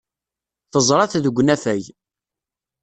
Teẓra-t 0.71 1.13
deg 1.23 1.35
unafag. 1.41 1.83